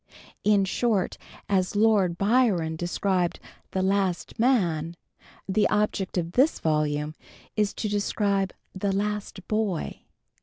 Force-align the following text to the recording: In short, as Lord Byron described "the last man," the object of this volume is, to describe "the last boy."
In 0.43 0.65
short, 0.65 1.19
as 1.47 1.75
Lord 1.75 2.17
Byron 2.17 2.75
described 2.75 3.39
"the 3.69 3.83
last 3.83 4.39
man," 4.39 4.95
the 5.47 5.69
object 5.69 6.17
of 6.17 6.31
this 6.31 6.59
volume 6.59 7.13
is, 7.55 7.71
to 7.75 7.87
describe 7.87 8.51
"the 8.73 8.91
last 8.91 9.47
boy." 9.47 10.01